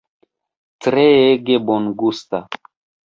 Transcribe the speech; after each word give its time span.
Treege 0.85 1.59
bongusta! 1.67 2.45